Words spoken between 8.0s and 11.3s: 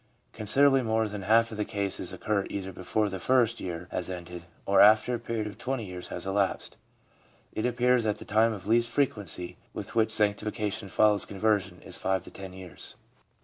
that the time of least frequency with which sanctification follows